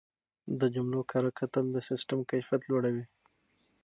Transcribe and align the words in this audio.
د 0.59 0.61
جملو 0.75 1.01
کره 1.11 1.31
کتل 1.39 1.65
د 1.71 1.77
سیسټم 1.89 2.19
کیفیت 2.31 2.61
لوړوي. 2.69 3.05